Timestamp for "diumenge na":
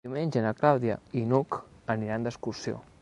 0.05-0.53